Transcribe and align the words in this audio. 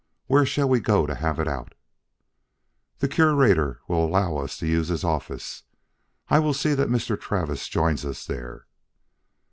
Where 0.25 0.47
shall 0.47 0.67
we 0.67 0.79
go 0.79 1.05
to 1.05 1.13
have 1.13 1.39
it 1.39 1.47
out?" 1.47 1.75
"The 2.97 3.07
Curator 3.07 3.81
will 3.87 4.03
allow 4.03 4.37
us 4.37 4.57
to 4.57 4.65
use 4.65 4.87
his 4.87 5.03
office. 5.03 5.61
I 6.27 6.39
will 6.39 6.55
see 6.55 6.73
that 6.73 6.89
Mr. 6.89 7.21
Travis 7.21 7.67
joins 7.67 8.03
us 8.03 8.25
there." 8.25 8.65